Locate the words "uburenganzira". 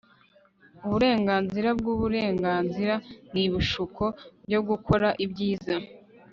0.85-1.69